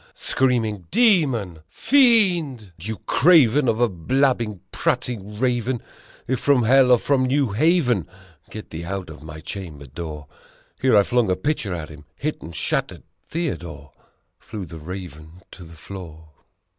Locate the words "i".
10.97-11.03